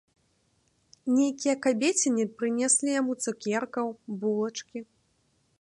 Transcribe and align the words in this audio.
Нейкія 1.17 1.55
кабеціны 1.67 2.23
прынеслі 2.41 2.89
яму 3.01 3.13
цукеркаў, 3.27 3.87
булачкі. 4.25 4.79